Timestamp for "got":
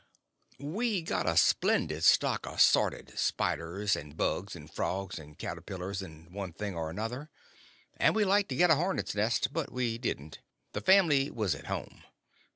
1.03-1.27, 8.55-8.71